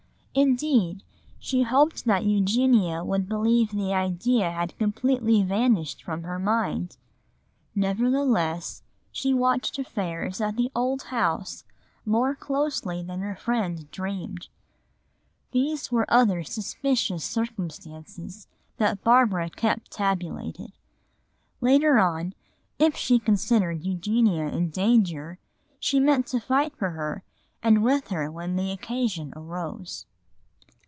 Indeed, 0.33 1.03
she 1.39 1.63
hoped 1.63 2.05
that 2.05 2.23
Eugenia 2.23 3.03
would 3.03 3.27
believe 3.27 3.71
the 3.71 3.93
idea 3.93 4.49
had 4.49 4.77
completely 4.79 5.43
vanished 5.43 6.01
from 6.01 6.23
her 6.23 6.39
mind. 6.39 6.95
Nevertheless, 7.75 8.81
she 9.11 9.33
watched 9.33 9.77
affairs 9.77 10.39
at 10.39 10.55
the 10.55 10.71
old 10.73 11.03
house 11.11 11.65
more 12.05 12.33
closely 12.33 13.03
than 13.03 13.19
her 13.19 13.35
friend 13.35 13.91
dreamed. 13.91 14.47
There 15.51 15.75
were 15.91 16.05
other 16.07 16.45
suspicious 16.45 17.25
circumstances 17.25 18.47
that 18.77 19.03
Barbara 19.03 19.49
kept 19.49 19.91
tabulated. 19.91 20.71
Later 21.59 21.99
on, 21.99 22.33
if 22.79 22.95
she 22.95 23.19
considered 23.19 23.83
Eugenia 23.83 24.47
in 24.47 24.69
danger, 24.69 25.39
she 25.77 25.99
meant 25.99 26.25
to 26.27 26.39
fight 26.39 26.73
for 26.77 26.91
her 26.91 27.21
and 27.61 27.83
with 27.83 28.07
her 28.11 28.31
when 28.31 28.55
the 28.55 28.71
occasion 28.71 29.33
arose. 29.35 30.05